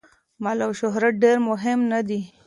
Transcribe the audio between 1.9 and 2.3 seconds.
نه دي.